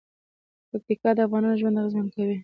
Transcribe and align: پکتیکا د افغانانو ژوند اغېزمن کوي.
پکتیکا 0.69 1.09
د 1.15 1.19
افغانانو 1.25 1.59
ژوند 1.59 1.79
اغېزمن 1.79 2.07
کوي. 2.15 2.37